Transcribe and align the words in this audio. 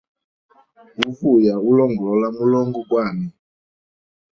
Uvuya 1.07 1.55
ulongolola 1.69 2.27
mulimo 2.37 2.77
gwami. 2.89 3.27